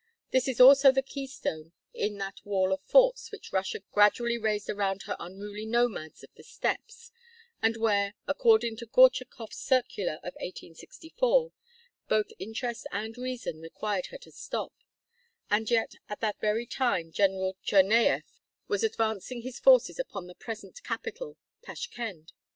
This 0.31 0.47
is 0.47 0.59
also 0.59 0.91
the 0.91 1.03
keystone 1.03 1.73
in 1.93 2.17
that 2.17 2.41
wall 2.43 2.73
of 2.73 2.81
forts 2.81 3.31
which 3.31 3.53
Russia 3.53 3.81
gradually 3.91 4.35
raised 4.35 4.67
around 4.67 5.03
her 5.03 5.15
unruly 5.19 5.63
nomads 5.63 6.23
of 6.23 6.33
the 6.33 6.41
steppes, 6.41 7.11
and 7.61 7.77
where, 7.77 8.15
according 8.27 8.77
to 8.77 8.87
Gortchakoff's 8.87 9.59
circular 9.59 10.13
of 10.23 10.33
1864, 10.41 11.51
"both 12.07 12.31
interest 12.39 12.87
and 12.91 13.15
reason" 13.15 13.61
required 13.61 14.07
her 14.07 14.17
to 14.17 14.31
stop; 14.31 14.73
and 15.51 15.69
yet 15.69 15.93
at 16.09 16.19
that 16.19 16.41
very 16.41 16.65
time 16.65 17.11
General 17.11 17.55
Tchernaieff 17.63 18.39
was 18.67 18.83
advancing 18.83 19.43
his 19.43 19.59
forces 19.59 19.99
upon 19.99 20.25
the 20.25 20.33
present 20.33 20.81
capital, 20.83 21.37
Tashkend. 21.61 22.31